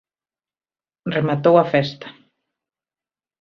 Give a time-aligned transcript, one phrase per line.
[1.15, 2.07] Rematou a festa.